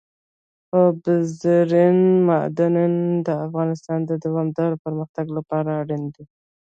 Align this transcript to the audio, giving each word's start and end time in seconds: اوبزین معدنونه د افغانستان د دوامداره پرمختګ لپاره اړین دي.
اوبزین 0.79 1.97
معدنونه 2.27 3.21
د 3.27 3.27
افغانستان 3.45 3.99
د 4.05 4.11
دوامداره 4.25 4.75
پرمختګ 4.85 5.25
لپاره 5.37 5.69
اړین 5.81 6.03
دي. 6.15 6.23